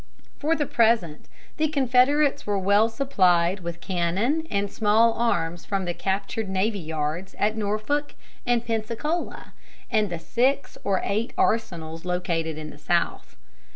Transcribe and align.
For 0.39 0.55
the 0.55 0.65
present 0.65 1.27
the 1.57 1.67
Confederates 1.67 2.47
were 2.47 2.57
well 2.57 2.89
supplied 2.89 3.59
with 3.59 3.81
cannon 3.81 4.47
and 4.49 4.71
small 4.71 5.13
arms 5.13 5.63
from 5.63 5.85
the 5.85 5.93
captured 5.93 6.49
navy 6.49 6.79
yards 6.79 7.35
at 7.37 7.55
Norfolk 7.55 8.15
and 8.43 8.65
Pensacola 8.65 9.53
and 9.91 10.09
the 10.09 10.17
six 10.17 10.75
or 10.83 11.01
eight 11.03 11.33
arsenals 11.37 12.03
located 12.03 12.57
in 12.57 12.71
the 12.71 12.79
South. 12.79 13.35